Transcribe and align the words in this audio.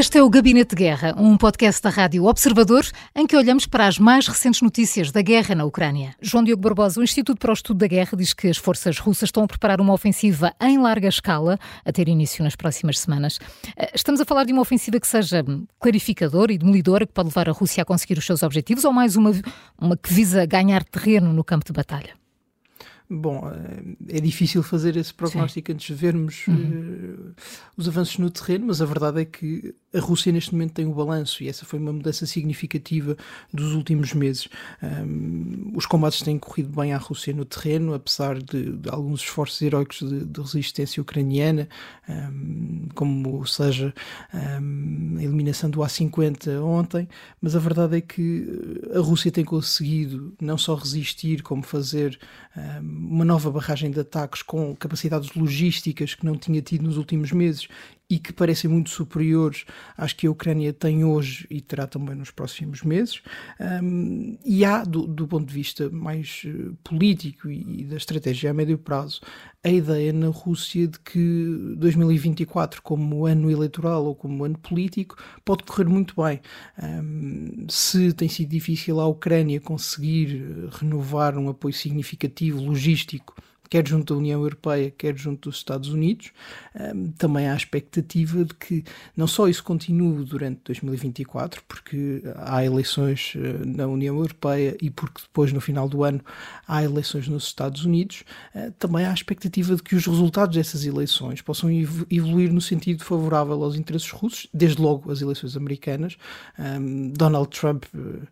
Este 0.00 0.16
é 0.16 0.22
o 0.22 0.30
Gabinete 0.30 0.70
de 0.70 0.76
Guerra, 0.76 1.14
um 1.18 1.36
podcast 1.36 1.82
da 1.82 1.90
Rádio 1.90 2.24
Observador, 2.24 2.86
em 3.14 3.26
que 3.26 3.36
olhamos 3.36 3.66
para 3.66 3.86
as 3.86 3.98
mais 3.98 4.26
recentes 4.26 4.62
notícias 4.62 5.12
da 5.12 5.20
guerra 5.20 5.54
na 5.54 5.66
Ucrânia. 5.66 6.14
João 6.22 6.42
Diogo 6.42 6.62
Barbosa, 6.62 6.98
o 6.98 7.04
Instituto 7.04 7.38
para 7.38 7.50
o 7.50 7.52
Estudo 7.52 7.80
da 7.80 7.86
Guerra, 7.86 8.16
diz 8.16 8.32
que 8.32 8.48
as 8.48 8.56
forças 8.56 8.98
russas 8.98 9.24
estão 9.24 9.44
a 9.44 9.46
preparar 9.46 9.78
uma 9.78 9.92
ofensiva 9.92 10.54
em 10.58 10.78
larga 10.78 11.06
escala, 11.06 11.58
a 11.84 11.92
ter 11.92 12.08
início 12.08 12.42
nas 12.42 12.56
próximas 12.56 12.98
semanas. 12.98 13.38
Eh, 13.76 13.90
estamos 13.94 14.22
a 14.22 14.24
falar 14.24 14.44
de 14.44 14.54
uma 14.54 14.62
ofensiva 14.62 14.98
que 14.98 15.06
seja 15.06 15.44
clarificadora 15.78 16.50
e 16.50 16.56
demolidora, 16.56 17.06
que 17.06 17.12
pode 17.12 17.28
levar 17.28 17.50
a 17.50 17.52
Rússia 17.52 17.82
a 17.82 17.84
conseguir 17.84 18.16
os 18.16 18.24
seus 18.24 18.42
objetivos, 18.42 18.86
ou 18.86 18.94
mais 18.94 19.16
uma, 19.16 19.32
uma 19.78 19.98
que 19.98 20.14
visa 20.14 20.46
ganhar 20.46 20.82
terreno 20.82 21.30
no 21.30 21.44
campo 21.44 21.66
de 21.66 21.74
batalha? 21.74 22.18
Bom, 23.12 23.50
eh, 23.50 24.16
é 24.16 24.20
difícil 24.20 24.62
fazer 24.62 24.96
esse 24.96 25.12
prognóstico 25.12 25.66
Sim. 25.66 25.72
antes 25.72 25.86
de 25.88 25.94
vermos 25.94 26.46
uhum. 26.46 26.54
uh, 26.54 27.34
os 27.76 27.88
avanços 27.88 28.18
no 28.18 28.30
terreno, 28.30 28.66
mas 28.68 28.80
a 28.80 28.84
verdade 28.84 29.22
é 29.22 29.24
que 29.24 29.74
a 29.92 29.98
Rússia 29.98 30.32
neste 30.32 30.52
momento 30.52 30.74
tem 30.74 30.86
o 30.86 30.94
balanço 30.94 31.42
e 31.42 31.48
essa 31.48 31.64
foi 31.64 31.78
uma 31.78 31.92
mudança 31.92 32.24
significativa 32.24 33.16
dos 33.52 33.74
últimos 33.74 34.12
meses. 34.14 34.48
Um, 34.82 35.72
os 35.74 35.84
combates 35.84 36.22
têm 36.22 36.38
corrido 36.38 36.68
bem 36.68 36.92
à 36.92 36.98
Rússia 36.98 37.34
no 37.34 37.44
terreno, 37.44 37.94
apesar 37.94 38.40
de, 38.40 38.76
de 38.76 38.88
alguns 38.88 39.20
esforços 39.20 39.60
heróicos 39.60 39.98
de, 39.98 40.24
de 40.24 40.40
resistência 40.40 41.00
ucraniana, 41.00 41.68
um, 42.08 42.88
como 42.94 43.44
seja 43.46 43.92
um, 44.32 45.16
a 45.18 45.22
eliminação 45.22 45.68
do 45.68 45.82
A-50 45.82 46.62
ontem, 46.62 47.08
mas 47.40 47.56
a 47.56 47.58
verdade 47.58 47.96
é 47.96 48.00
que 48.00 48.80
a 48.94 49.00
Rússia 49.00 49.32
tem 49.32 49.44
conseguido 49.44 50.32
não 50.40 50.56
só 50.56 50.74
resistir, 50.74 51.42
como 51.42 51.62
fazer 51.62 52.18
uma 52.82 53.24
nova 53.24 53.50
barragem 53.50 53.90
de 53.90 54.00
ataques 54.00 54.42
com 54.42 54.74
capacidades 54.74 55.32
logísticas 55.34 56.14
que 56.14 56.26
não 56.26 56.36
tinha 56.36 56.60
tido 56.60 56.82
nos 56.82 56.96
últimos 56.96 57.30
meses 57.30 57.68
e 58.10 58.18
que 58.18 58.32
parecem 58.32 58.68
muito 58.68 58.90
superiores 58.90 59.64
às 59.96 60.12
que 60.12 60.26
a 60.26 60.30
Ucrânia 60.30 60.72
tem 60.72 61.04
hoje 61.04 61.46
e 61.48 61.60
terá 61.60 61.86
também 61.86 62.16
nos 62.16 62.32
próximos 62.32 62.82
meses. 62.82 63.22
Um, 63.60 64.36
e 64.44 64.64
há, 64.64 64.82
do, 64.82 65.06
do, 65.06 65.28
ponto 65.28 65.46
de 65.46 65.54
vista 65.54 65.88
mais 65.88 66.42
uh, 66.44 66.76
político 66.82 67.48
e, 67.48 67.82
e, 67.82 67.84
da 67.84 67.96
estratégia 67.96 68.50
a 68.50 68.54
médio 68.54 68.76
prazo, 68.76 69.20
a 69.62 69.68
ideia 69.68 70.12
na 70.12 70.26
Rússia 70.26 70.88
de 70.88 70.98
que 70.98 71.74
2024, 71.76 72.82
como 72.82 73.26
ano 73.26 73.48
eleitoral 73.48 74.04
ou 74.04 74.16
como 74.16 74.44
ano 74.44 74.58
político, 74.58 75.16
pode 75.44 75.62
correr 75.62 75.88
muito 75.88 76.14
bem. 76.20 76.40
Um, 76.82 77.66
se 77.68 78.12
tem 78.12 78.28
sido 78.28 78.48
difícil 78.48 78.98
à 78.98 79.06
Ucrânia 79.06 79.60
conseguir 79.60 80.42
uh, 80.42 80.68
renovar 80.72 81.38
um 81.38 81.48
apoio 81.48 81.74
significativo 81.74 82.60
logístico 82.60 83.36
quer 83.70 83.86
junto 83.86 84.12
da 84.12 84.18
União 84.18 84.40
Europeia, 84.40 84.90
quer 84.90 85.16
junto 85.16 85.48
dos 85.48 85.58
Estados 85.58 85.90
Unidos. 85.90 86.32
Um, 86.74 87.12
também 87.12 87.48
há 87.48 87.52
a 87.52 87.56
expectativa 87.56 88.44
de 88.44 88.52
que 88.54 88.84
não 89.16 89.28
só 89.28 89.46
isso 89.48 89.62
continue 89.62 90.24
durante 90.24 90.60
2024, 90.64 91.62
porque 91.68 92.20
há 92.36 92.64
eleições 92.64 93.32
uh, 93.36 93.64
na 93.64 93.86
União 93.86 94.16
Europeia 94.16 94.76
e 94.82 94.90
porque 94.90 95.22
depois, 95.22 95.52
no 95.52 95.60
final 95.60 95.88
do 95.88 96.02
ano, 96.02 96.20
há 96.66 96.82
eleições 96.82 97.28
nos 97.28 97.44
Estados 97.44 97.84
Unidos, 97.84 98.24
uh, 98.56 98.72
também 98.72 99.06
há 99.06 99.12
a 99.12 99.14
expectativa 99.14 99.76
de 99.76 99.82
que 99.84 99.94
os 99.94 100.04
resultados 100.04 100.56
dessas 100.56 100.84
eleições 100.84 101.40
possam 101.40 101.70
evoluir 101.70 102.52
no 102.52 102.60
sentido 102.60 103.04
favorável 103.04 103.62
aos 103.62 103.76
interesses 103.76 104.10
russos, 104.10 104.48
desde 104.52 104.82
logo 104.82 105.12
as 105.12 105.22
eleições 105.22 105.56
americanas. 105.56 106.16
Um, 106.58 107.10
Donald 107.10 107.48
Trump, 107.56 107.84
uh, 107.94 108.26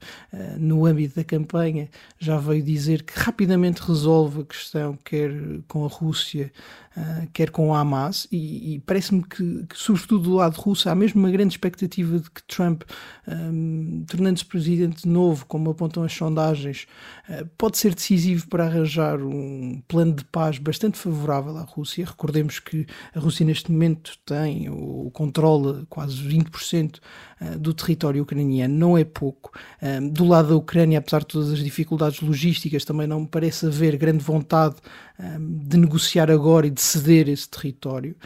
no 0.59 0.84
âmbito 0.84 1.14
da 1.14 1.22
campanha, 1.22 1.89
já 2.19 2.39
veio 2.39 2.62
dizer 2.62 3.05
que 3.05 3.12
rapidamente 3.16 3.81
resolve 3.83 4.41
a 4.41 4.44
questão, 4.44 4.98
quer 5.05 5.27
com 5.66 5.84
a 5.84 5.88
Rússia, 5.88 6.52
uh, 6.98 7.28
quer 7.32 7.50
com 7.50 7.68
o 7.68 7.74
Hamas, 7.74 8.27
e, 8.30 8.75
e 8.75 8.78
parece-me 8.81 9.22
que, 9.22 9.66
que, 9.69 9.78
sobretudo 9.78 10.25
do 10.25 10.34
lado 10.34 10.56
russo, 10.56 10.88
há 10.88 10.94
mesmo 10.94 11.20
uma 11.20 11.31
grande 11.31 11.54
expectativa 11.54 12.19
de 12.19 12.31
que 12.31 12.42
Trump, 12.42 12.82
um, 13.26 14.04
tornando-se 14.06 14.44
presidente 14.44 15.06
novo, 15.06 15.47
como 15.47 15.70
apontam 15.70 16.03
as 16.03 16.12
sondagens, 16.12 16.86
uh, 17.28 17.47
pode 17.56 17.78
ser 17.78 17.94
decisivo 17.94 18.48
para 18.48 18.66
arranjar 18.66 19.20
um 19.22 19.81
plano 19.86 20.14
de 20.14 20.25
paz 20.25 20.59
bastante 20.59 20.98
favorável 20.98 21.56
à 21.56 21.62
Rússia. 21.62 22.04
Recordemos 22.04 22.59
que 22.59 22.86
a 23.15 23.20
Rússia 23.20 23.47
neste 23.47 23.70
momento 23.70 24.12
tem 24.26 24.69
ou 24.69 25.10
controla 25.10 25.86
quase 25.88 26.16
20% 26.16 26.97
uh, 27.41 27.59
do 27.59 27.72
território 27.72 28.22
ucraniano, 28.22 28.75
não 28.75 28.98
é 28.98 29.04
pouco. 29.04 29.53
Um, 29.80 30.09
do 30.09 30.26
lado 30.26 30.48
da 30.48 30.56
Ucrânia, 30.56 30.98
apesar 30.98 31.20
de 31.20 31.26
todas 31.26 31.53
as 31.53 31.60
dificuldades 31.60 32.20
logísticas, 32.20 32.84
também 32.84 33.06
não 33.06 33.25
parece 33.25 33.66
haver 33.66 33.97
grande 33.97 34.25
vontade 34.25 34.76
de 35.20 35.76
negociar 35.76 36.30
agora 36.30 36.66
e 36.66 36.70
de 36.70 36.80
ceder 36.88 37.28
esse 37.28 37.49
território. 37.49 38.16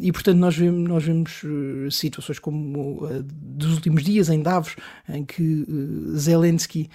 e, 0.00 0.12
portanto, 0.12 0.38
nós 0.38 0.56
vemos, 0.56 0.88
nós 0.88 1.04
vemos 1.04 1.42
eh, 1.44 1.90
situações 1.90 2.38
como 2.38 3.04
uh, 3.04 3.22
dos 3.22 3.74
últimos 3.74 4.04
dias 4.04 4.28
em 4.28 4.42
Davos, 4.42 4.76
em 5.08 5.24
que 5.24 5.42
uh, 5.42 6.16
Zelensky 6.16 6.88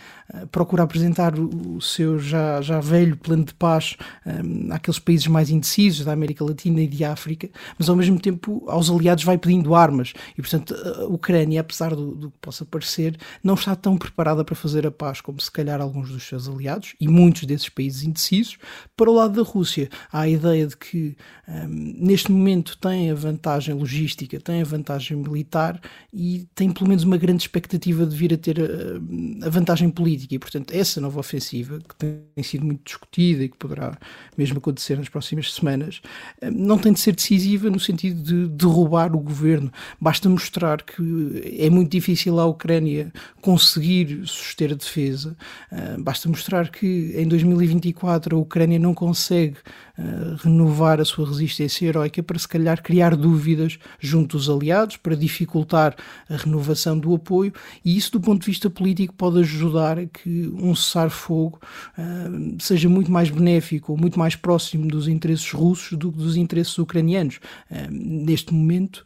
procura 0.52 0.84
apresentar 0.84 1.38
o, 1.38 1.76
o, 1.76 1.82
seu 1.82 2.20
já, 2.20 2.62
já 2.62 2.80
velho 2.80 3.18
plano 3.18 3.44
de 3.44 3.54
paz 3.54 3.98
um, 4.26 4.72
àqueles 4.72 5.00
países 5.00 5.28
mais 5.28 5.50
indecisos 5.50 6.06
da 6.06 6.14
América 6.14 6.44
Latina 6.44 6.82
e 6.82 6.88
de 6.88 7.04
África, 7.04 7.50
mas 7.78 7.90
ao 7.90 7.96
mesmo 7.96 8.20
tempo 8.20 8.64
aos 8.68 8.90
aliados 8.90 9.24
vai 9.24 9.38
pedindo 9.38 9.76
armas. 9.76 10.14
E, 10.38 10.42
portanto, 10.42 10.74
a 10.74 11.06
Ucrânia, 11.06 11.62
apesar 11.62 11.96
do, 11.96 12.16
do 12.16 12.32
que 12.32 12.38
possa 12.40 12.66
parecer, 12.66 13.18
não 13.44 13.56
está 13.56 13.76
tão 13.76 13.98
preparada 13.98 14.44
para 14.44 14.56
fazer 14.56 14.88
a 14.88 14.92
paz 14.92 15.22
como 15.22 15.40
se 15.42 15.52
calhar 15.52 15.82
alguns 15.82 16.10
dos 16.10 16.24
seus 16.24 16.48
aliados 16.48 16.96
e 17.00 17.08
muitos 17.08 17.44
desses 17.44 17.70
países 17.70 18.04
indecisos. 18.04 18.58
Para 18.96 19.10
o 19.10 19.14
lado 19.14 19.44
da 19.44 19.50
Rússia, 19.50 19.90
há 20.12 20.22
a 20.22 20.30
ideia 20.30 20.68
de 20.68 20.78
que 20.78 20.91
um, 20.98 21.96
neste 22.00 22.32
momento 22.32 22.78
tem 22.78 23.12
a 23.12 23.16
vantagem 23.16 23.74
logística, 23.74 24.40
tem 24.40 24.62
a 24.62 24.66
vantagem 24.66 25.18
militar 25.18 25.80
e 26.14 26.48
tem 26.54 26.72
pelo 26.72 26.88
menos 26.88 27.04
uma 27.04 27.18
grande 27.18 27.44
expectativa 27.44 28.06
de 28.06 28.16
vir 28.16 28.34
a 28.34 28.38
ter 28.38 28.58
a, 28.60 29.46
a 29.48 29.50
vantagem 29.50 29.90
política. 29.90 30.36
E, 30.36 30.40
portanto, 30.40 30.74
essa 30.74 31.00
nova 31.00 31.20
ofensiva, 31.20 31.80
que 31.80 31.96
tem 31.96 32.44
sido 32.44 32.66
muito 32.66 32.84
discutida 32.84 33.44
e 33.44 33.50
que 33.50 33.58
poderá 33.58 33.98
mesmo 34.38 34.58
acontecer 34.58 34.98
nas 34.98 35.10
próximas 35.10 35.54
semanas, 35.54 36.02
um, 36.42 36.52
não 36.52 36.78
tem 36.78 36.94
de 36.94 37.00
ser 37.00 37.16
decisiva 37.16 37.70
no 37.70 37.80
sentido 37.80 38.22
de 38.22 38.48
derrubar 38.48 39.16
o 39.16 39.20
governo. 39.20 39.72
Basta 40.00 40.28
mostrar 40.28 40.82
que 40.82 41.58
é 41.60 41.70
muito 41.70 41.92
difícil 41.92 42.40
à 42.40 42.46
Ucrânia 42.46 43.12
conseguir 43.42 44.22
suster 44.26 44.72
a 44.72 44.76
defesa, 44.76 45.38
uh, 45.72 46.02
basta 46.02 46.28
mostrar 46.28 46.70
que 46.70 47.14
em 47.16 47.28
2024 47.28 48.36
a 48.36 48.40
Ucrânia 48.40 48.80
não 48.80 48.94
consegue 48.94 49.58
uh, 49.98 50.36
renovar 50.44 50.71
a 51.02 51.06
sua 51.06 51.28
resistência 51.28 51.86
heroica 51.88 52.24
para 52.24 52.40
se 52.40 52.48
calhar 52.48 52.82
criar 52.82 53.16
dúvidas 53.16 53.78
junto 54.00 54.38
dos 54.38 54.50
aliados, 54.50 54.98
para 54.98 55.16
dificultar 55.16 55.96
a 56.30 56.38
renovação 56.38 56.98
do 56.98 57.14
apoio, 57.14 57.54
e 57.84 57.98
isso 57.98 58.14
do 58.14 58.22
ponto 58.22 58.42
de 58.42 58.48
vista 58.48 58.70
político 58.70 59.14
pode 59.14 59.40
ajudar 59.40 60.00
a 60.00 60.06
que 60.06 60.52
um 60.54 60.74
cessar-fogo 60.74 61.60
uh, 61.98 62.56
seja 62.60 62.88
muito 62.88 63.12
mais 63.12 63.30
benéfico, 63.30 63.92
ou 63.92 63.98
muito 63.98 64.18
mais 64.18 64.36
próximo 64.36 64.88
dos 64.88 65.08
interesses 65.08 65.52
russos 65.52 65.98
do 65.98 66.12
que 66.12 66.18
dos 66.18 66.36
interesses 66.38 66.78
ucranianos. 66.78 67.40
Uh, 67.70 67.92
neste 67.92 68.54
momento, 68.54 69.04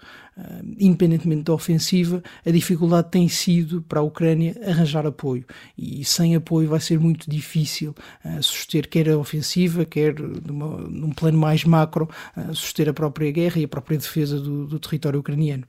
independentemente 0.78 1.44
da 1.44 1.53
ofensiva, 1.53 2.22
a 2.46 2.51
dificuldade 2.51 3.09
tem 3.09 3.28
sido 3.29 3.81
para 3.81 4.00
a 4.00 4.03
Ucrânia 4.03 4.56
arranjar 4.66 5.06
apoio. 5.06 5.46
E 5.78 6.03
sem 6.03 6.35
apoio 6.35 6.69
vai 6.69 6.79
ser 6.79 7.00
muito 7.00 7.29
difícil 7.29 7.96
uh, 8.23 8.44
suster 8.44 8.90
quer 8.90 9.09
a 9.09 9.18
ofensiva, 9.18 9.85
quer 9.85 10.16
numa, 10.19 10.78
num 10.90 11.12
plano 11.12 11.38
mais 11.38 11.63
macro, 11.63 12.09
uh, 12.35 12.53
suster 12.53 12.90
a 12.90 12.94
própria 12.94 13.31
guerra 13.31 13.59
e 13.59 13.63
a 13.63 13.68
própria 13.68 13.97
defesa 13.97 14.40
do, 14.40 14.68
do 14.68 14.79
território 14.79 15.19
ucraniano. 15.19 15.66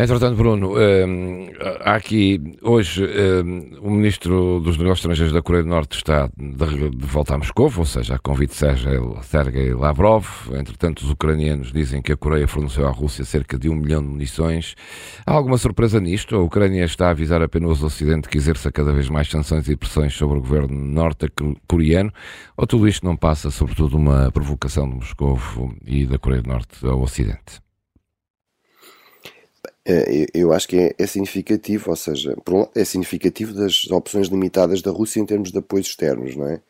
Entretanto, 0.00 0.36
Bruno, 0.36 0.74
um, 0.78 1.48
há 1.80 1.96
aqui 1.96 2.56
hoje 2.62 3.04
um, 3.04 3.80
o 3.80 3.90
Ministro 3.90 4.60
dos 4.60 4.78
Negócios 4.78 5.00
Estrangeiros 5.00 5.32
da 5.32 5.42
Coreia 5.42 5.64
do 5.64 5.70
Norte 5.70 5.96
está 5.96 6.30
de, 6.38 6.90
de 6.90 7.04
volta 7.04 7.34
a 7.34 7.38
Moscou, 7.38 7.68
ou 7.76 7.84
seja, 7.84 8.14
a 8.14 8.18
convite 8.20 8.50
de 8.50 9.24
Sergei 9.24 9.74
Lavrov. 9.74 10.24
Entretanto, 10.52 11.00
os 11.00 11.10
ucranianos 11.10 11.72
dizem 11.72 12.00
que 12.00 12.12
a 12.12 12.16
Coreia 12.16 12.46
forneceu 12.46 12.86
à 12.86 12.92
Rússia 12.92 13.24
cerca 13.24 13.58
de 13.58 13.68
um 13.68 13.74
milhão 13.74 14.00
de 14.00 14.06
munições. 14.06 14.76
Há 15.26 15.32
alguma 15.32 15.58
surpresa 15.58 15.98
nisto? 15.98 16.36
A 16.36 16.42
Ucrânia 16.44 16.84
está 16.84 17.08
a 17.08 17.10
avisar 17.10 17.42
apenas 17.42 17.82
o 17.82 17.86
Ocidente 17.86 18.28
que 18.28 18.38
exerça 18.38 18.70
cada 18.70 18.92
vez 18.92 19.08
mais 19.08 19.28
sanções 19.28 19.68
e 19.68 19.74
pressões 19.74 20.14
sobre 20.14 20.38
o 20.38 20.40
governo 20.40 20.78
norte-coreano? 20.78 22.12
Ou 22.56 22.68
tudo 22.68 22.86
isto 22.86 23.04
não 23.04 23.16
passa, 23.16 23.50
sobretudo, 23.50 23.96
uma 23.96 24.30
provocação 24.30 24.88
de 24.88 24.94
Moscou 24.94 25.36
e 25.84 26.06
da 26.06 26.20
Coreia 26.20 26.42
do 26.42 26.50
Norte 26.50 26.86
ao 26.86 27.02
Ocidente? 27.02 27.67
É, 29.84 30.26
eu 30.34 30.52
acho 30.52 30.68
que 30.68 30.76
é, 30.76 30.94
é, 30.98 31.06
significativo, 31.06 31.90
ou 31.90 31.96
seja, 31.96 32.36
é 32.74 32.84
significativo 32.84 33.54
das 33.54 33.86
opções 33.90 34.28
limitadas 34.28 34.82
da 34.82 34.90
Rússia 34.90 35.20
em 35.20 35.26
termos 35.26 35.50
de 35.50 35.58
apoios 35.58 35.86
externos, 35.86 36.36
não 36.36 36.46
é? 36.46 36.60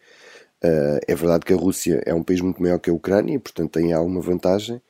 Uh, 0.64 0.98
é 1.06 1.14
verdade 1.14 1.44
que 1.44 1.52
a 1.52 1.56
Rússia 1.56 2.02
é 2.04 2.12
um 2.12 2.22
país 2.22 2.40
muito 2.40 2.60
maior 2.60 2.78
que 2.78 2.90
a 2.90 2.92
Ucrânia 2.92 3.34
e, 3.34 3.38
portanto, 3.38 3.72
tem 3.72 3.92
alguma 3.92 4.20
vantagem, 4.20 4.80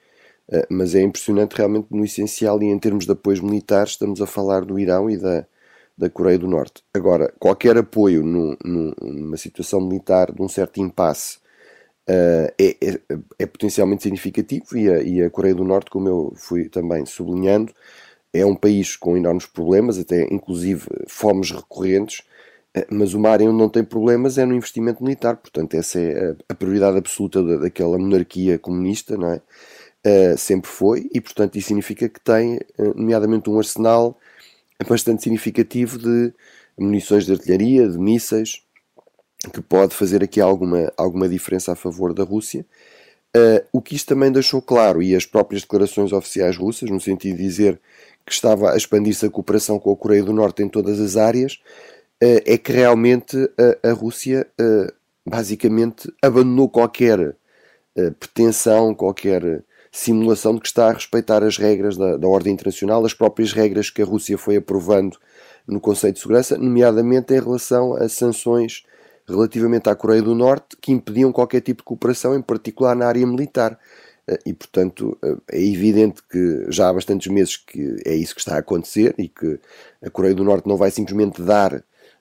mas 0.70 0.94
é 0.94 1.02
impressionante 1.02 1.54
realmente 1.54 1.88
no 1.90 2.02
essencial 2.04 2.62
e 2.62 2.66
em 2.66 2.78
termos 2.78 3.04
de 3.04 3.12
apoios 3.12 3.40
militares, 3.40 3.92
estamos 3.92 4.22
a 4.22 4.26
falar 4.26 4.64
do 4.64 4.78
Irão 4.78 5.10
e 5.10 5.18
da, 5.18 5.46
da 5.96 6.08
Coreia 6.08 6.38
do 6.38 6.46
Norte. 6.46 6.82
Agora, 6.94 7.34
qualquer 7.38 7.76
apoio 7.76 8.24
no, 8.24 8.56
no, 8.64 8.94
numa 9.02 9.36
situação 9.36 9.80
militar 9.80 10.32
de 10.32 10.40
um 10.40 10.48
certo 10.48 10.80
impasse 10.80 11.38
é, 12.08 12.54
é, 12.58 13.00
é, 13.38 13.46
potencialmente 13.46 14.02
significativo 14.02 14.76
e 14.76 14.90
a, 14.90 15.02
e 15.02 15.22
a 15.22 15.30
Coreia 15.30 15.54
do 15.54 15.64
Norte, 15.64 15.90
como 15.90 16.08
eu 16.08 16.32
fui 16.36 16.68
também 16.68 17.04
sublinhando, 17.04 17.72
é 18.32 18.44
um 18.46 18.54
país 18.54 18.96
com 18.96 19.16
enormes 19.16 19.46
problemas, 19.46 19.98
até 19.98 20.22
inclusive 20.32 20.86
fomes 21.06 21.50
recorrentes, 21.50 22.22
mas 22.90 23.14
uma 23.14 23.30
área 23.30 23.48
onde 23.48 23.58
não 23.58 23.68
tem 23.68 23.82
problemas 23.82 24.38
é 24.38 24.44
no 24.44 24.54
investimento 24.54 25.02
militar, 25.02 25.36
portanto, 25.36 25.74
essa 25.74 25.98
é 25.98 26.36
a 26.48 26.54
prioridade 26.54 26.98
absoluta 26.98 27.42
daquela 27.58 27.98
monarquia 27.98 28.58
comunista, 28.58 29.16
não 29.16 29.32
é? 29.32 29.40
Uh, 30.06 30.38
sempre 30.38 30.70
foi, 30.70 31.10
e 31.12 31.20
portanto 31.20 31.56
isso 31.56 31.68
significa 31.68 32.08
que 32.08 32.20
tem, 32.20 32.60
nomeadamente, 32.94 33.50
um 33.50 33.58
arsenal 33.58 34.16
bastante 34.86 35.22
significativo 35.24 35.98
de 35.98 36.32
munições 36.78 37.26
de 37.26 37.32
artilharia, 37.32 37.88
de 37.88 37.98
mísseis, 37.98 38.62
que 39.52 39.60
pode 39.60 39.94
fazer 39.94 40.22
aqui 40.22 40.40
alguma, 40.40 40.92
alguma 40.96 41.28
diferença 41.28 41.72
a 41.72 41.76
favor 41.76 42.12
da 42.12 42.24
Rússia. 42.24 42.66
Uh, 43.36 43.64
o 43.72 43.80
que 43.80 43.94
isto 43.94 44.08
também 44.08 44.32
deixou 44.32 44.60
claro, 44.60 45.02
e 45.02 45.14
as 45.14 45.24
próprias 45.24 45.62
declarações 45.62 46.12
oficiais 46.12 46.56
russas, 46.56 46.90
no 46.90 47.00
sentido 47.00 47.36
de 47.36 47.42
dizer 47.42 47.80
que 48.26 48.32
estava 48.32 48.72
a 48.72 48.76
expandir-se 48.76 49.26
a 49.26 49.30
cooperação 49.30 49.78
com 49.78 49.92
a 49.92 49.96
Coreia 49.96 50.24
do 50.24 50.32
Norte 50.32 50.62
em 50.62 50.68
todas 50.68 51.00
as 51.00 51.16
áreas, 51.16 51.60
uh, 52.22 52.42
é 52.44 52.58
que 52.58 52.72
realmente 52.72 53.36
a, 53.84 53.90
a 53.90 53.92
Rússia 53.92 54.46
uh, 54.60 54.92
basicamente 55.24 56.12
abandonou 56.22 56.68
qualquer 56.68 57.36
pretensão, 58.20 58.94
qualquer 58.94 59.64
simulação 59.90 60.54
de 60.54 60.60
que 60.60 60.68
está 60.68 60.88
a 60.88 60.92
respeitar 60.92 61.42
as 61.42 61.58
regras 61.58 61.96
da, 61.96 62.16
da 62.16 62.28
ordem 62.28 62.52
internacional, 62.52 63.04
as 63.04 63.12
próprias 63.12 63.52
regras 63.52 63.90
que 63.90 64.00
a 64.00 64.04
Rússia 64.04 64.38
foi 64.38 64.56
aprovando 64.56 65.18
no 65.66 65.80
Conselho 65.80 66.12
de 66.12 66.20
Segurança, 66.20 66.56
nomeadamente 66.56 67.34
em 67.34 67.40
relação 67.40 67.94
a 67.94 68.08
sanções 68.08 68.84
relativamente 69.28 69.88
à 69.88 69.94
Coreia 69.94 70.22
do 70.22 70.34
Norte 70.34 70.76
que 70.80 70.92
impediam 70.92 71.32
qualquer 71.32 71.60
tipo 71.60 71.82
de 71.82 71.84
cooperação, 71.84 72.34
em 72.34 72.42
particular 72.42 72.96
na 72.96 73.06
área 73.06 73.26
militar. 73.26 73.78
Eh, 74.26 74.38
e, 74.46 74.54
portanto, 74.54 75.16
eh, 75.22 75.36
é 75.52 75.62
evidente 75.62 76.22
que 76.30 76.66
já 76.70 76.88
há 76.88 76.92
bastantes 76.92 77.30
meses 77.32 77.56
que 77.56 77.96
é 78.04 78.14
isso 78.14 78.34
que 78.34 78.40
está 78.40 78.56
a 78.56 78.58
acontecer 78.58 79.14
e 79.18 79.28
que 79.28 79.58
a 80.02 80.10
Coreia 80.10 80.34
do 80.34 80.44
Norte 80.44 80.68
não 80.68 80.76
vai 80.76 80.90
simplesmente 80.90 81.42
dar 81.42 81.74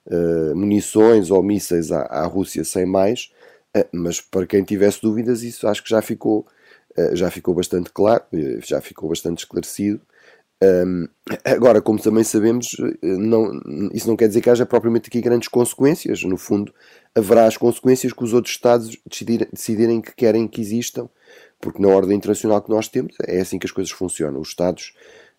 uh, 0.07 0.55
munições 0.55 1.29
ou 1.31 1.43
mísseis 1.43 1.91
à, 1.91 2.01
à 2.03 2.25
Rússia 2.25 2.63
sem 2.63 2.85
mais, 2.85 3.31
uh, 3.75 3.85
mas 3.91 4.21
para 4.21 4.45
quem 4.45 4.63
tivesse 4.63 5.01
dúvidas, 5.01 5.43
isso 5.43 5.67
acho 5.67 5.83
que 5.83 5.89
já 5.89 6.01
ficou, 6.01 6.45
uh, 6.97 7.15
já 7.15 7.29
ficou 7.29 7.53
bastante 7.53 7.91
claro, 7.91 8.23
já 8.65 8.81
ficou 8.81 9.09
bastante 9.09 9.39
esclarecido. 9.39 10.01
Um, 10.63 11.07
agora, 11.45 11.81
como 11.81 12.01
também 12.01 12.23
sabemos, 12.23 12.75
não, 13.01 13.61
isso 13.93 14.07
não 14.07 14.15
quer 14.15 14.27
dizer 14.27 14.41
que 14.41 14.49
haja 14.49 14.65
propriamente 14.65 15.07
aqui 15.07 15.21
grandes 15.21 15.47
consequências. 15.47 16.23
No 16.23 16.37
fundo, 16.37 16.73
haverá 17.13 17.45
as 17.45 17.57
consequências 17.57 18.11
que 18.11 18.23
os 18.23 18.33
outros 18.33 18.55
Estados 18.55 18.97
decidir, 19.05 19.47
decidirem 19.51 20.01
que 20.01 20.15
querem 20.15 20.47
que 20.47 20.61
existam, 20.61 21.09
porque 21.59 21.81
na 21.81 21.89
ordem 21.89 22.17
internacional 22.17 22.61
que 22.61 22.69
nós 22.69 22.87
temos 22.87 23.15
é 23.23 23.39
assim 23.39 23.59
que 23.59 23.65
as 23.65 23.71
coisas 23.71 23.91
funcionam. 23.91 24.39
Os 24.39 24.49
Estados 24.49 24.93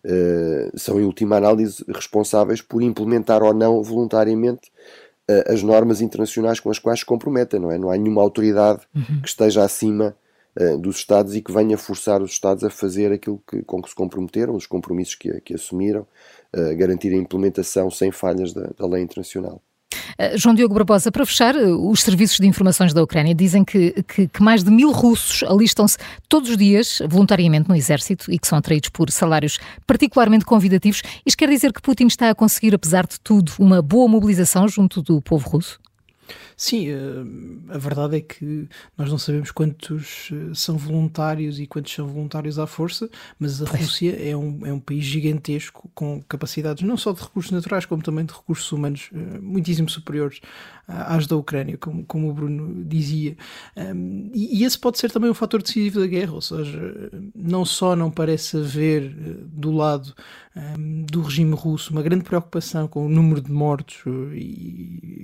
uh, 0.05 0.77
são, 0.77 0.99
em 0.99 1.03
última 1.03 1.37
análise, 1.37 1.83
responsáveis 1.87 2.61
por 2.61 2.81
implementar 2.81 3.43
ou 3.43 3.53
não 3.53 3.83
voluntariamente 3.83 4.69
uh, 5.29 5.51
as 5.51 5.61
normas 5.61 5.99
internacionais 6.01 6.59
com 6.59 6.69
as 6.69 6.79
quais 6.79 6.99
se 6.99 7.05
comprometem, 7.05 7.59
não 7.59 7.71
é? 7.71 7.77
Não 7.77 7.89
há 7.89 7.97
nenhuma 7.97 8.21
autoridade 8.21 8.81
uhum. 8.95 9.21
que 9.21 9.27
esteja 9.27 9.63
acima 9.63 10.07
eh, 10.07 10.28
dos 10.79 10.97
Estados 10.97 11.35
e 11.35 11.41
que 11.41 11.51
venha 11.51 11.77
forçar 11.77 12.21
os 12.21 12.31
Estados 12.31 12.63
a 12.63 12.69
fazer 12.69 13.11
aquilo 13.11 13.41
que, 13.47 13.61
com 13.63 13.81
que 13.81 13.89
se 13.89 13.95
comprometeram, 13.95 14.55
os 14.55 14.67
compromissos 14.67 15.15
que, 15.15 15.39
que 15.41 15.53
assumiram, 15.53 16.01
uh, 16.55 16.75
garantir 16.77 17.13
a 17.13 17.17
implementação 17.17 17.89
sem 17.89 18.11
falhas 18.11 18.53
da, 18.53 18.69
da 18.77 18.85
lei 18.85 19.01
internacional. 19.01 19.61
Uh, 20.19 20.37
João 20.37 20.53
Diogo 20.53 20.73
Barbosa, 20.73 21.11
para 21.11 21.25
fechar, 21.25 21.55
os 21.55 22.01
serviços 22.01 22.37
de 22.37 22.47
informações 22.47 22.93
da 22.93 23.01
Ucrânia 23.01 23.33
dizem 23.33 23.63
que, 23.63 24.03
que, 24.03 24.27
que 24.27 24.43
mais 24.43 24.63
de 24.63 24.69
mil 24.69 24.91
russos 24.91 25.43
alistam-se 25.49 25.97
todos 26.27 26.49
os 26.49 26.57
dias 26.57 27.01
voluntariamente 27.07 27.69
no 27.69 27.75
exército 27.75 28.31
e 28.31 28.37
que 28.37 28.47
são 28.47 28.57
atraídos 28.57 28.89
por 28.89 29.09
salários 29.11 29.59
particularmente 29.87 30.45
convidativos. 30.45 31.01
Isto 31.25 31.37
quer 31.37 31.49
dizer 31.49 31.71
que 31.71 31.81
Putin 31.81 32.07
está 32.07 32.29
a 32.29 32.35
conseguir, 32.35 32.75
apesar 32.75 33.07
de 33.07 33.19
tudo, 33.21 33.53
uma 33.57 33.81
boa 33.81 34.07
mobilização 34.07 34.67
junto 34.67 35.01
do 35.01 35.21
povo 35.21 35.47
russo? 35.47 35.79
Sim, 36.55 36.89
eh, 36.89 37.73
a 37.73 37.77
verdade 37.77 38.17
é 38.17 38.21
que 38.21 38.67
nós 38.97 39.09
não 39.09 39.17
sabemos 39.17 39.51
quantos 39.51 40.29
eh, 40.31 40.53
são 40.53 40.77
voluntários 40.77 41.59
e 41.59 41.65
quantos 41.67 41.93
são 41.93 42.07
voluntários 42.07 42.59
à 42.59 42.67
força, 42.67 43.09
mas 43.39 43.61
a 43.61 43.65
Rússia 43.65 44.15
é 44.21 44.35
um, 44.35 44.65
é 44.65 44.73
um 44.73 44.79
país 44.79 45.03
gigantesco 45.05 45.89
com 45.93 46.21
capacidades 46.23 46.83
não 46.83 46.97
só 46.97 47.11
de 47.13 47.21
recursos 47.21 47.51
naturais, 47.51 47.85
como 47.85 48.01
também 48.03 48.25
de 48.25 48.33
recursos 48.33 48.71
humanos 48.71 49.09
eh, 49.13 49.39
muitíssimo 49.39 49.89
superiores 49.89 50.39
às 50.87 51.27
da 51.27 51.35
Ucrânia, 51.35 51.77
como, 51.77 52.03
como 52.05 52.29
o 52.29 52.33
Bruno 52.33 52.83
dizia. 52.83 53.37
E, 54.33 54.48
e 54.59 54.65
esse 54.65 54.77
pode 54.77 54.99
ser 54.99 55.09
também 55.09 55.29
um 55.29 55.33
fator 55.33 55.61
decisivo 55.61 56.01
da 56.01 56.07
guerra, 56.07 56.33
ou 56.33 56.41
seja, 56.41 57.11
não 57.33 57.63
só 57.63 57.95
não 57.95 58.11
parece 58.11 58.57
haver 58.57 59.09
do 59.45 59.71
lado 59.71 60.13
do 61.07 61.21
regime 61.21 61.53
russo 61.53 61.91
uma 61.93 62.01
grande 62.01 62.23
preocupação 62.23 62.87
com 62.87 63.05
o 63.05 63.09
número 63.09 63.39
de 63.41 63.51
mortos, 63.51 64.03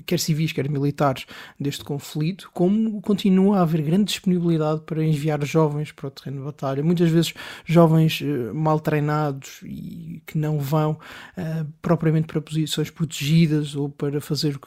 quer 0.06 0.20
civis, 0.20 0.52
quer 0.52 0.70
militares, 0.70 1.26
deste 1.60 1.84
conflito, 1.84 2.50
como 2.54 3.02
continua 3.02 3.60
a 3.60 3.62
haver 3.64 3.82
grande 3.82 4.06
disponibilidade 4.06 4.82
para 4.86 5.04
enviar 5.04 5.44
jovens 5.44 5.92
para 5.92 6.08
o 6.08 6.12
terreno 6.12 6.38
de 6.38 6.46
batalha, 6.46 6.84
muitas 6.84 7.10
vezes 7.10 7.34
jovens 7.66 8.22
uh, 8.22 8.54
mal 8.54 8.80
treinados 8.80 9.62
e 9.64 10.22
que 10.26 10.38
não 10.38 10.60
vão 10.60 10.92
uh, 10.92 11.66
propriamente 11.82 12.28
para 12.28 12.40
posições 12.40 12.90
protegidas 12.90 13.76
ou 13.76 13.90
para 13.90 14.22
fazer 14.22 14.58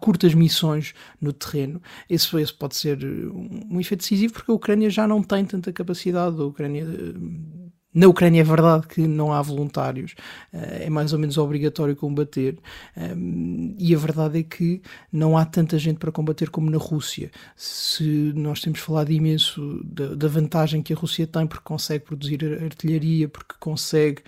curtas 0.00 0.34
missões 0.34 0.94
no 1.20 1.32
terreno. 1.32 1.80
Esse, 2.08 2.36
esse 2.40 2.54
pode 2.54 2.76
ser 2.76 3.02
um, 3.04 3.71
um 3.72 3.80
efeito 3.80 4.02
decisivo 4.02 4.34
porque 4.34 4.50
a 4.50 4.54
Ucrânia 4.54 4.90
já 4.90 5.08
não 5.08 5.22
tem 5.22 5.44
tanta 5.44 5.72
capacidade, 5.72 6.40
a 6.40 6.44
Ucrânia 6.44 6.86
na 7.94 8.08
Ucrânia 8.08 8.40
é 8.40 8.44
verdade 8.44 8.86
que 8.86 9.06
não 9.06 9.32
há 9.32 9.42
voluntários, 9.42 10.14
eh, 10.52 10.84
é 10.86 10.90
mais 10.90 11.12
ou 11.12 11.18
menos 11.18 11.36
obrigatório 11.36 11.94
combater, 11.94 12.58
ehm, 12.96 13.74
e 13.78 13.94
a 13.94 13.98
verdade 13.98 14.38
é 14.38 14.42
que 14.42 14.80
não 15.12 15.36
há 15.36 15.44
tanta 15.44 15.78
gente 15.78 15.98
para 15.98 16.10
combater 16.10 16.48
como 16.48 16.70
na 16.70 16.78
Rússia. 16.78 17.30
Se 17.54 18.32
nós 18.34 18.62
temos 18.62 18.80
falado 18.80 19.10
imenso 19.10 19.82
da, 19.84 20.28
vantagem 20.28 20.82
que 20.82 20.94
a 20.94 20.96
Rússia 20.96 21.26
tem 21.26 21.46
porque 21.46 21.64
consegue 21.64 22.04
produzir 22.04 22.42
artilharia, 22.62 23.28
porque 23.28 23.54
consegue 23.60 24.22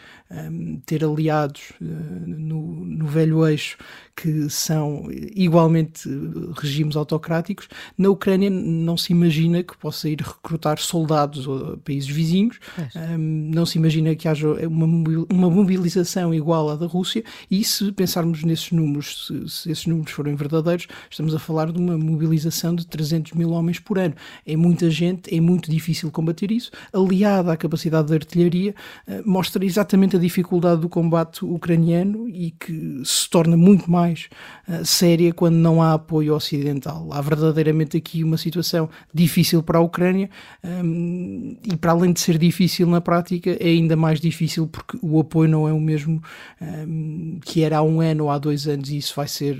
ter 0.84 1.04
aliados 1.04 1.72
eh, 1.80 1.84
no 2.26 3.06
velho 3.06 3.46
eixo 3.46 3.78
que 4.16 4.48
são 4.48 5.08
igualmente 5.34 6.08
regimes 6.56 6.96
autocráticos, 6.96 7.68
na 7.98 8.08
Ucrânia 8.08 8.48
não 8.48 8.96
se 8.96 9.12
imagina 9.12 9.62
que 9.62 9.76
possa 9.76 10.08
ir 10.08 10.20
recrutar 10.20 10.78
soldados 10.78 11.46
a 11.48 11.76
países 11.78 12.08
vizinhos. 12.08 12.58
Um, 12.94 13.50
não 13.52 13.66
se 13.66 13.78
imagina 13.78 14.14
que 14.14 14.28
haja 14.28 14.48
uma, 14.68 14.86
uma 15.30 15.50
mobilização 15.50 16.32
igual 16.32 16.70
à 16.70 16.76
da 16.76 16.86
Rússia, 16.86 17.24
e 17.50 17.64
se 17.64 17.90
pensarmos 17.92 18.44
nesses 18.44 18.70
números, 18.70 19.26
se, 19.26 19.48
se, 19.48 19.70
esses 19.70 19.86
números 19.86 20.12
forem 20.12 20.34
verdadeiros, 20.34 20.86
estamos 21.10 21.34
a 21.34 21.38
falar 21.38 21.72
de 21.72 21.78
uma 21.78 21.98
mobilização 21.98 22.74
de 22.74 22.86
300 22.86 23.32
mil 23.32 23.50
homens 23.50 23.78
por 23.78 23.98
ano. 23.98 24.14
É 24.46 24.56
muita 24.56 24.90
gente, 24.90 25.34
é 25.34 25.40
muito 25.40 25.70
difícil 25.70 26.10
combater 26.10 26.52
isso. 26.52 26.70
Aliada 26.92 27.52
à 27.52 27.56
capacidade 27.56 28.08
de 28.08 28.14
artilharia, 28.14 28.74
uh, 29.08 29.28
mostra 29.28 29.64
exatamente 29.64 30.16
a 30.16 30.18
dificuldade 30.18 30.80
do 30.80 30.88
combate 30.88 31.44
ucraniano 31.44 32.28
e 32.28 32.52
que 32.52 33.02
se 33.04 33.28
torna 33.28 33.56
muito 33.56 33.90
mais 33.90 34.03
uh, 34.12 34.84
séria 34.84 35.32
quando 35.32 35.54
não 35.54 35.82
há 35.82 35.94
apoio 35.94 36.34
ocidental. 36.34 37.08
Há 37.12 37.20
verdadeiramente 37.20 37.96
aqui 37.96 38.22
uma 38.22 38.36
situação 38.36 38.88
difícil 39.12 39.62
para 39.62 39.78
a 39.78 39.80
Ucrânia 39.82 40.28
um, 40.62 41.56
e, 41.64 41.76
para 41.76 41.92
além 41.92 42.12
de 42.12 42.20
ser 42.20 42.38
difícil 42.38 42.86
na 42.86 43.00
prática, 43.00 43.56
é 43.60 43.68
ainda 43.68 43.96
mais 43.96 44.20
difícil 44.20 44.66
porque 44.66 44.98
o 45.02 45.18
apoio 45.20 45.48
não 45.48 45.68
é 45.68 45.72
o 45.72 45.80
mesmo 45.80 46.22
um, 46.60 47.38
que 47.44 47.62
era 47.62 47.78
há 47.78 47.82
um 47.82 48.00
ano 48.00 48.24
ou 48.24 48.30
há 48.30 48.38
dois 48.38 48.66
anos 48.66 48.90
e 48.90 48.98
isso 48.98 49.14
vai 49.16 49.28
ser 49.28 49.56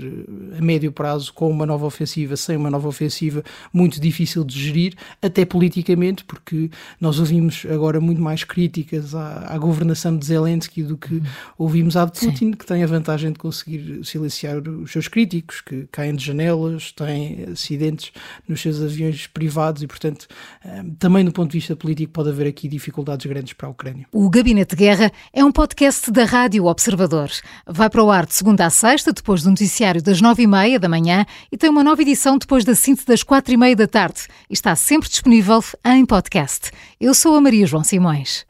a 0.57 0.61
médio 0.61 0.91
prazo 0.91 1.33
com 1.33 1.49
uma 1.49 1.65
nova 1.65 1.85
ofensiva, 1.85 2.35
sem 2.35 2.55
uma 2.55 2.69
nova 2.69 2.87
ofensiva, 2.87 3.43
muito 3.73 3.99
difícil 3.99 4.43
de 4.43 4.59
gerir, 4.59 4.93
até 5.21 5.45
politicamente, 5.45 6.23
porque 6.23 6.69
nós 6.99 7.19
ouvimos 7.19 7.65
agora 7.69 7.99
muito 7.99 8.21
mais 8.21 8.43
críticas 8.43 9.15
à, 9.15 9.53
à 9.53 9.57
governação 9.57 10.17
de 10.17 10.25
Zelensky 10.25 10.83
do 10.83 10.97
que 10.97 11.21
ouvimos 11.57 11.95
à 11.95 12.05
de 12.05 12.11
Putin, 12.11 12.35
Sim. 12.35 12.51
que 12.51 12.65
tem 12.65 12.83
a 12.83 12.87
vantagem 12.87 13.31
de 13.31 13.39
conseguir 13.39 14.01
silenciar 14.03 14.34
os 14.83 14.91
seus 14.91 15.07
críticos, 15.07 15.61
que 15.61 15.87
caem 15.91 16.15
de 16.15 16.25
janelas, 16.25 16.91
têm 16.91 17.45
acidentes 17.51 18.11
nos 18.47 18.61
seus 18.61 18.81
aviões 18.81 19.27
privados 19.27 19.81
e, 19.83 19.87
portanto, 19.87 20.27
um, 20.65 20.95
também 20.95 21.23
do 21.23 21.31
ponto 21.31 21.51
de 21.51 21.57
vista 21.57 21.75
político 21.75 22.11
pode 22.11 22.29
haver 22.29 22.47
aqui 22.47 22.67
dificuldades 22.67 23.25
grandes 23.25 23.53
para 23.53 23.67
a 23.67 23.71
Ucrânia. 23.71 24.07
O 24.11 24.29
Gabinete 24.29 24.75
de 24.75 24.75
Guerra 24.75 25.11
é 25.33 25.43
um 25.43 25.51
podcast 25.51 26.11
da 26.11 26.25
Rádio 26.25 26.65
Observador. 26.65 27.29
Vai 27.67 27.89
para 27.89 28.03
o 28.03 28.11
ar 28.11 28.25
de 28.25 28.33
segunda 28.33 28.65
a 28.65 28.69
sexta, 28.69 29.13
depois 29.13 29.43
do 29.43 29.49
noticiário 29.49 30.01
das 30.01 30.21
nove 30.21 30.43
e 30.43 30.47
meia 30.47 30.79
da 30.79 30.89
manhã 30.89 31.25
e 31.51 31.57
tem 31.57 31.69
uma 31.69 31.83
nova 31.83 32.01
edição 32.01 32.37
depois 32.37 32.63
da 32.63 32.75
síntese 32.75 33.07
das 33.07 33.23
quatro 33.23 33.53
e 33.53 33.57
meia 33.57 33.75
da 33.75 33.87
tarde. 33.87 34.27
Está 34.49 34.75
sempre 34.75 35.09
disponível 35.09 35.63
em 35.85 36.05
podcast. 36.05 36.71
Eu 36.99 37.13
sou 37.13 37.35
a 37.35 37.41
Maria 37.41 37.65
João 37.65 37.83
Simões. 37.83 38.45